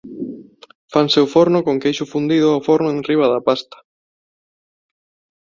Fanse 0.93 1.17
ao 1.19 1.31
forno 1.35 1.59
con 1.67 1.75
queixo 1.83 2.05
fundido 2.13 2.47
ao 2.51 2.63
forno 2.67 2.89
enriba 2.95 3.27
da 3.33 3.45
pasta. 3.47 3.77